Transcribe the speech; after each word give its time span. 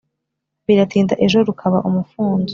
Biratinda 0.67 1.13
ejo 1.25 1.37
rukaba 1.47 1.77
umufunzo 1.89 2.49